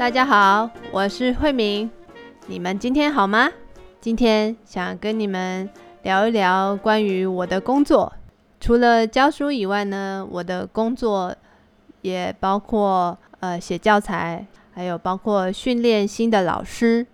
[0.00, 1.90] 大家好，我是慧明，
[2.46, 3.50] 你们今天好吗？
[4.00, 5.68] 今天想跟你们
[6.04, 8.10] 聊一聊关于我的工作。
[8.58, 11.36] 除了教书以外呢，我的工作
[12.00, 17.06] 也包括呃写教材，还有包括训练新的老师。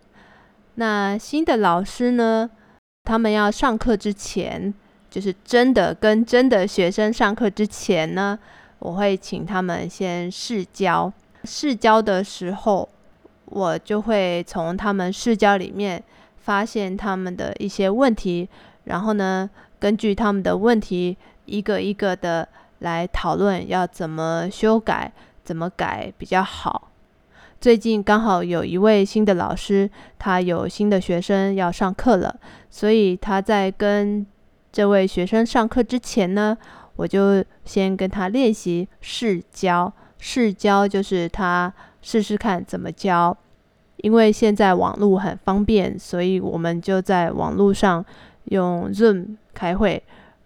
[0.76, 2.48] 那新的老师呢，
[3.02, 4.72] 他们要上课之前，
[5.10, 8.38] 就是真的跟真的学生上课之前呢，
[8.78, 11.12] 我会请他们先试教。
[11.46, 12.88] 试教的时候，
[13.44, 16.02] 我就会从他们试教里面
[16.36, 18.48] 发现他们的一些问题，
[18.84, 22.48] 然后呢，根据他们的问题一个一个的
[22.80, 25.12] 来讨论要怎么修改，
[25.44, 26.90] 怎么改比较好。
[27.58, 32.36] 最近刚好有一位新的老师，他有新的学生要上课了，
[32.68, 34.26] 所以他在跟
[34.70, 36.58] 这位学生上课之前呢，
[36.96, 39.92] 我就先跟他练习试教。
[40.18, 43.36] 试教就是他试试看怎么教，
[43.98, 48.04] 因为现在网络很方便，所以我们就在网络上
[48.44, 50.02] 用 Zoom 开会，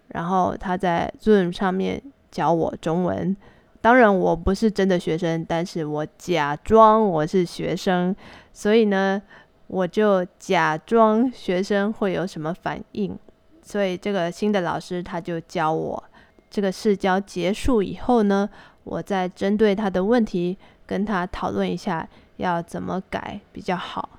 [0.09, 3.35] 然后他在 Zoom 上面教我中文。
[3.79, 8.15] 当然我不是真的学生，但是我假装我是学生，
[8.53, 9.21] 所以呢，
[9.67, 13.17] 我就假装学生会有什么反应。
[13.63, 16.03] 所以这个新的老师他就教我，
[16.49, 18.49] 这个试教结束以后呢。
[18.83, 24.09] 我再针对他的问题跟他讨论一下，要怎么改比较好。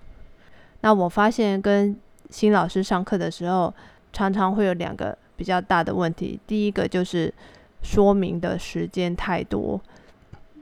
[0.81, 1.97] 那我发现跟
[2.31, 3.73] 新老师上课的时候，
[4.13, 6.39] 常常会有两个比较大的问题。
[6.47, 7.33] 第一个就是
[7.83, 9.81] 说明的时间太多，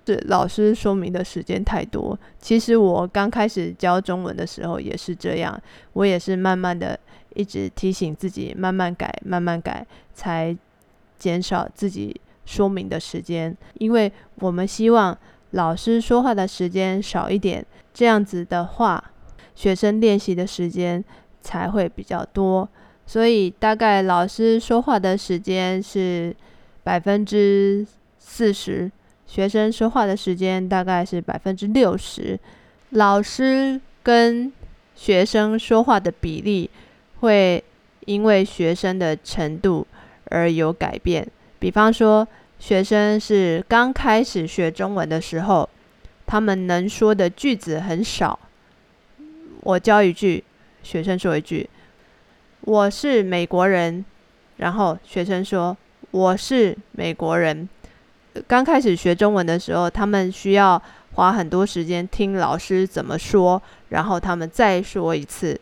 [0.06, 2.18] 是老师说明的时间太多。
[2.38, 5.60] 其实我刚开始教中文的时候也是这样，
[5.92, 6.98] 我也是慢慢的
[7.34, 10.56] 一直提醒自己，慢慢改，慢慢改，才
[11.18, 12.20] 减少自己。
[12.50, 15.16] 说明的时间，因为我们希望
[15.52, 19.12] 老师说话的时间少一点，这样子的话，
[19.54, 21.02] 学生练习的时间
[21.40, 22.68] 才会比较多。
[23.06, 26.34] 所以大概老师说话的时间是
[26.82, 27.86] 百分之
[28.18, 28.90] 四十，
[29.26, 32.36] 学生说话的时间大概是百分之六十。
[32.90, 34.52] 老师跟
[34.96, 36.68] 学生说话的比例
[37.20, 37.62] 会
[38.06, 39.86] 因为学生的程度
[40.26, 41.26] 而有改变，
[41.60, 42.26] 比方说。
[42.60, 45.66] 学生是刚开始学中文的时候，
[46.26, 48.38] 他们能说的句子很少。
[49.62, 50.44] 我教一句，
[50.82, 51.66] 学生说一句
[52.60, 54.04] ：“我是美国人。”
[54.60, 55.74] 然后学生说
[56.12, 57.66] ：“我是美国人。”
[58.46, 60.80] 刚开始学中文的时候，他们需要
[61.14, 65.58] 花很多时间听老师怎么说，然后他们再说一次。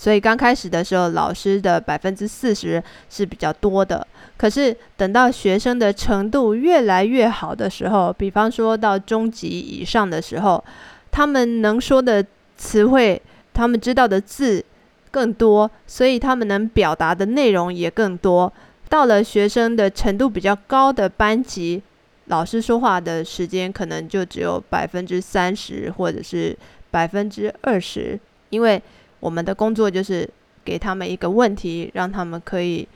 [0.00, 4.06] 所以刚开始的时候，老师的百分之四十是比较多的。
[4.38, 10.64] 可是等到学生的程度越来越好的时候，比方说到中级以上的时候，
[11.10, 12.24] 他们能说的
[12.56, 13.20] 词汇，
[13.52, 14.64] 他们知道的字
[15.10, 18.50] 更多，所以他们能表达的内容也更多。
[18.88, 21.82] 到了学生的程度比较高的班级，
[22.28, 26.56] 老师说话的时间可能就只有百分之三十或者是
[26.90, 28.18] 百分之二十，
[28.48, 28.82] 因为。
[29.20, 30.28] 我们的工作就是
[30.64, 32.88] 给他们一个问题，让他们可以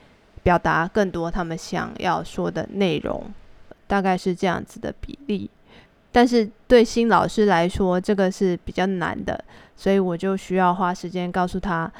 [0.43, 3.31] 表达更多他们想要说的内容，
[3.87, 5.49] 大概是这样子的比例。
[6.11, 9.43] 但是对新老师来说，这个是比较难的，
[9.75, 11.91] 所以我就需要花时间告诉他，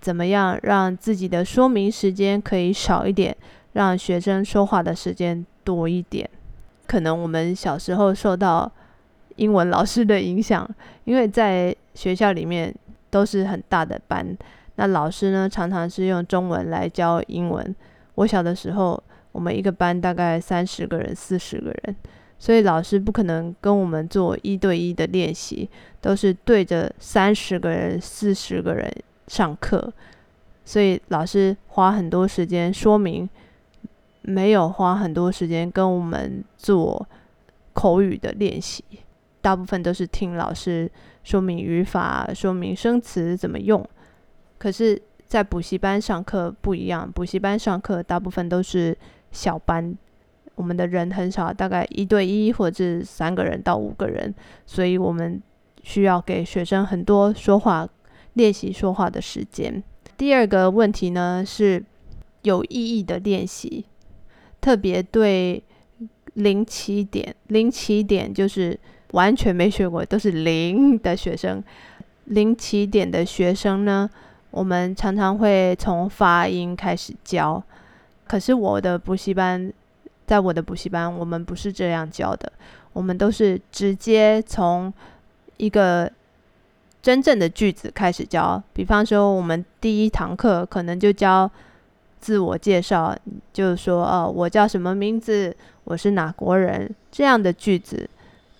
[0.00, 3.36] 怎么样让自己的说明时间可以少一点，
[3.72, 6.28] 让学生说话的时间多一点。
[6.86, 8.70] 可能我们小时候受到
[9.36, 10.68] 英文老师的影响，
[11.04, 12.74] 因为在学校里面。
[13.12, 14.26] 都是很大的班，
[14.76, 17.76] 那老师呢常常是用中文来教英文。
[18.14, 19.00] 我小的时候，
[19.32, 21.94] 我们一个班大概三十个人、四十个人，
[22.38, 25.68] 所以老师不可能跟我们做一对一的练习，
[26.00, 28.90] 都是对着三十个人、四十个人
[29.28, 29.92] 上课，
[30.64, 33.28] 所以老师花很多时间说明，
[34.22, 37.06] 没有花很多时间跟我们做
[37.74, 38.82] 口语的练习。
[39.42, 40.90] 大部分都是听老师
[41.24, 43.84] 说明语法、说明生词怎么用。
[44.56, 48.96] 可是，在补习班上课不一样，补习班上课大部分都是
[49.32, 49.98] 小班，
[50.54, 54.32] 我们的人很少，大概一对一或者是三个人到五个人，
[54.64, 55.42] 所以我们
[55.82, 57.88] 需要给学生很多说话、
[58.34, 59.82] 练习说话的时间。
[60.16, 61.84] 第二个问题呢是
[62.42, 63.84] 有意义的练习，
[64.60, 65.64] 特别对
[66.34, 68.78] 零起点，零起点就是。
[69.12, 71.62] 完全没学过，都是零的学生，
[72.26, 74.08] 零起点的学生呢，
[74.50, 77.62] 我们常常会从发音开始教。
[78.26, 79.72] 可是我的补习班，
[80.26, 82.50] 在我的补习班，我们不是这样教的，
[82.92, 84.92] 我们都是直接从
[85.58, 86.10] 一个
[87.02, 88.62] 真正的句子开始教。
[88.72, 91.50] 比方说，我们第一堂课可能就教
[92.18, 93.14] 自我介绍，
[93.52, 95.54] 就是说，哦，我叫什么名字，
[95.84, 98.08] 我是哪国人这样的句子，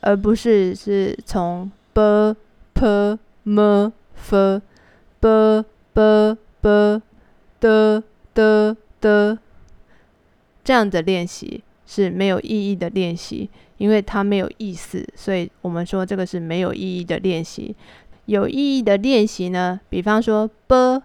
[0.02, 2.36] 而不是是从 b
[2.74, 4.60] p m f
[5.18, 5.64] b
[5.94, 7.10] b b
[7.58, 8.02] d
[8.34, 9.38] d d
[10.62, 13.48] 这样的练习是没有意义的练习。
[13.78, 17.74] 因为它没有意思，所以我们说这个是没有意义的练习。
[18.26, 21.02] 有意义的练习呢，比方说 b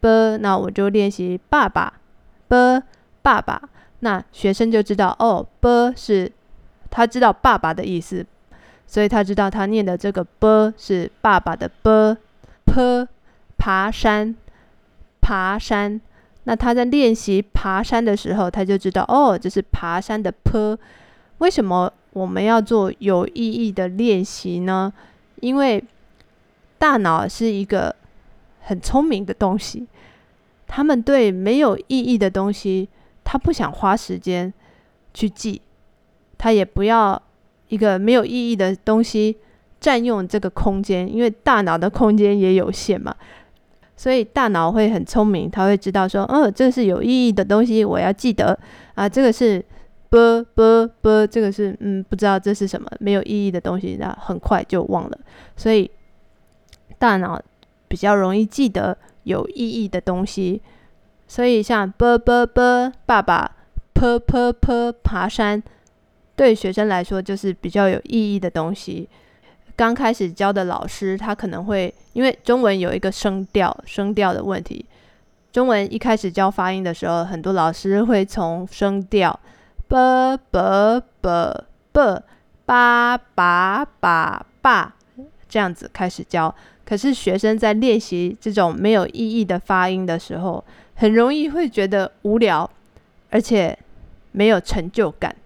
[0.00, 2.00] b，那我就练习爸爸
[2.48, 2.82] b
[3.20, 3.68] 爸爸，
[3.98, 6.32] 那学生就知道哦 b 是
[6.92, 8.24] 他知道爸爸的意思，
[8.86, 12.16] 所以他知道他念的这个 b 是爸爸的 b
[12.66, 13.08] p
[13.56, 14.36] 爬山
[15.22, 15.98] 爬山，
[16.44, 20.78] 那他在练习爬山的时候，他就知道哦这是爬山的坡。
[21.38, 24.92] 为什么我们要做有意义的练习呢？
[25.40, 25.82] 因为
[26.78, 27.94] 大脑是一个
[28.60, 29.86] 很聪明的东西，
[30.66, 32.88] 他们对没有意义的东西，
[33.24, 34.52] 他不想花时间
[35.14, 35.62] 去记，
[36.42, 37.22] 他也不要
[37.68, 39.36] 一个没有意义的东西
[39.78, 43.14] 占用这个空间，因为大脑的空间也有限嘛，
[43.96, 48.58] 所以大脑会很聪明，他会知道说，哦，这是有意义的东西，我要记得
[48.96, 49.64] 啊，这个是。
[50.12, 55.18] 啵啵啵，这个是嗯，不知道这是什么没有意义的东西，那很快就忘了。
[55.56, 55.90] 所以
[56.98, 57.40] 大脑
[57.88, 60.60] 比较容易记得有意义的东西。
[61.26, 63.56] 所以像啵啵啵，爸爸
[63.94, 65.62] ，p p p，爬山，
[66.34, 69.08] 对学生来说就是比较有意义的东西。
[69.76, 74.84] 刚开始教的老师，他可能会因为中文有一个声调声调的问题，
[75.50, 79.38] 中文一开始教发音的时候，很多老师会从声调。
[79.88, 82.22] b b b b
[82.64, 84.94] 八八八八
[85.46, 90.64] 这样子开始教，可是学生在练习这种没有意义的发音的时候，
[90.94, 92.70] 很容易会觉得无聊，
[93.28, 93.78] 而且
[94.30, 95.36] 没有成就感。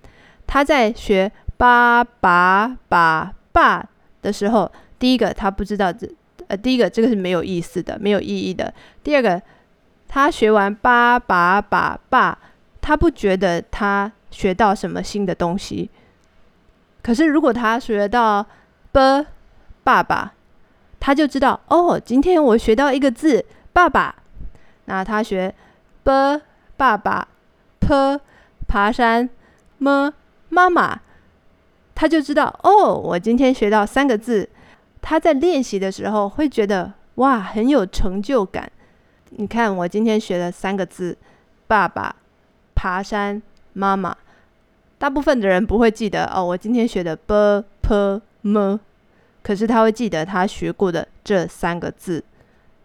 [0.47, 3.85] 他在学八八八爸
[4.23, 6.09] 的时候，第一个他不知道这
[6.49, 8.73] 呃，第一个这个是没有意思的，没有意义的。
[9.03, 9.41] 第二个，
[10.09, 12.39] 他学完八八八爸，
[12.81, 14.13] 他不觉得他。
[14.29, 15.89] 学到什么新的东西？
[17.01, 18.45] 可是如果他学到
[18.93, 19.25] “b”
[19.83, 20.35] 爸爸，
[21.01, 24.15] 他就知道哦，今天我学到一个字“爸爸”。
[24.87, 25.55] 那他学
[26.03, 26.43] “b”
[26.77, 27.29] 爸爸
[27.81, 28.21] ，“p”
[28.69, 29.31] 爬山
[29.79, 30.13] 么
[30.49, 31.01] 妈妈，
[31.95, 34.49] 他就知道哦，我今天学到三个字。
[35.03, 38.71] 他在练习的时候会觉得哇，很有成就感。
[39.31, 41.17] 你看，我今天学了三个字：
[41.67, 42.17] 爸爸、
[42.75, 43.41] 爬山、
[43.73, 44.17] 妈妈。
[44.99, 48.79] 大部分的人不会记得哦，我今天学的 b p m，
[49.43, 52.25] 可是他会记得他学过的这三个字，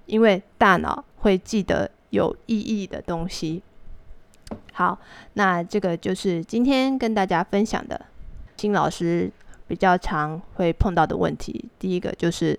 [0.06, 3.64] 因为大脑会记得有意义的东西。
[4.74, 4.98] 好，
[5.34, 8.00] 那这个就是今天跟大家分享的
[8.58, 9.32] 新老师
[9.68, 11.66] 比较常会碰到的问题。
[11.78, 12.58] 第一个就是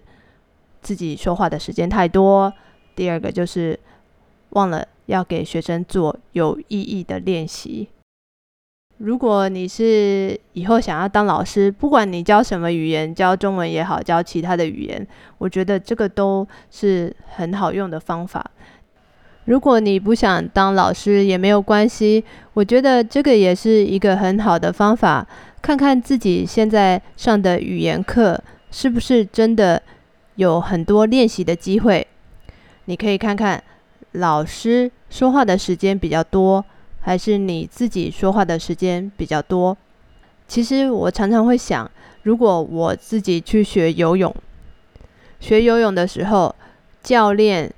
[0.81, 2.53] 自己说话的时间太多，
[2.95, 3.79] 第二个就是
[4.51, 7.89] 忘了要给学生做有意义的练习。
[8.99, 15.05] 如果你是以后想要当老师，不管你教什么语言，教中文也好，教其他的语言，
[15.39, 18.49] 我觉得这个都是很好用的方法。
[19.45, 25.27] 如果你不想当老师也没有关系，我觉得这个也是一个很好的方法。
[25.61, 29.81] 看看自己现在上的语言课是不是真的
[30.37, 32.07] 有很多练习的机会。
[32.87, 33.63] 你可以看看
[34.13, 36.65] 老师说话的时间比较多。
[37.05, 39.77] 还是你自己说话的时间比较多。
[40.47, 41.91] 其实我常常会想，
[42.23, 44.33] 如果我自己去学游泳，
[45.41, 46.55] 学游泳的时候，
[47.03, 47.69] 教练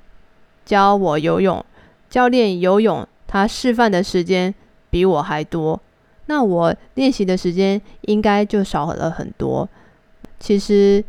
[0.65, 1.65] 教我游泳，
[2.09, 4.55] 教练游泳他示范的时间
[4.91, 5.81] 比我还多，
[6.27, 9.69] 那我练习的时间应该就少了很多。
[10.39, 11.05] 其实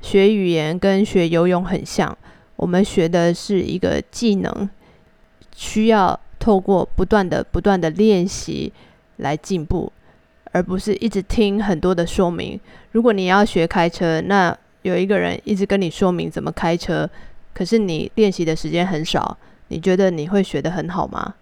[0.00, 2.16] 学语言跟学游泳很像，
[2.56, 4.68] 我们学的是一个技能，
[5.54, 6.18] 需要。
[6.40, 8.72] 透过不断的、不断的练习
[9.16, 9.92] 来进步，
[10.52, 12.58] 而不是一直听很多的说明。
[12.92, 17.10] 如果你要学开车，那有一个人一直跟你说明怎么开车，
[17.58, 19.36] 可是你练习的时间很少，
[19.66, 21.34] 你觉得你会学得很好吗？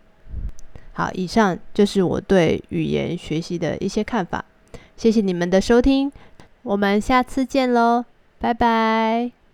[0.94, 4.42] 好，以上就是我对语言学习的一些看法。
[4.96, 6.10] 谢谢你们的收听，
[6.62, 8.06] 我们下次见喽，
[8.38, 9.45] 拜拜。